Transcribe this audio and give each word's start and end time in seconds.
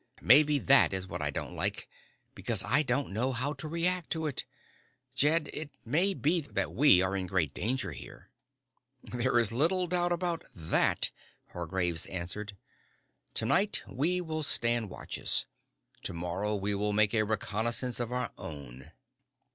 Maybe 0.23 0.57
that 0.57 0.93
is 0.93 1.07
what 1.07 1.21
I 1.21 1.29
don't 1.29 1.55
like 1.55 1.87
because 2.33 2.63
I 2.63 2.81
don't 2.81 3.11
know 3.13 3.31
how 3.33 3.53
to 3.53 3.67
react 3.67 4.09
to 4.13 4.25
it. 4.25 4.45
Jed, 5.13 5.47
it 5.53 5.77
may 5.85 6.15
be 6.15 6.41
that 6.41 6.73
we 6.73 7.03
are 7.03 7.15
in 7.15 7.27
great 7.27 7.53
danger 7.53 7.91
here." 7.91 8.31
"There 9.03 9.37
is 9.37 9.51
little 9.51 9.85
doubt 9.85 10.11
about 10.11 10.43
that," 10.55 11.11
Hargraves 11.49 12.07
answered. 12.07 12.57
"Tonight 13.35 13.83
we 13.87 14.21
will 14.21 14.41
stand 14.41 14.89
watches. 14.89 15.45
Tomorrow 16.01 16.55
we 16.55 16.73
will 16.73 16.93
make 16.93 17.13
a 17.13 17.21
reconnaissance 17.21 17.99
of 17.99 18.11
our 18.11 18.31
own." 18.39 18.93